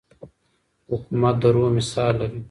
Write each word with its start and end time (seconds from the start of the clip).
حکومت 0.89 1.35
د 1.41 1.43
روح 1.53 1.69
مثال 1.77 2.13
لري. 2.21 2.39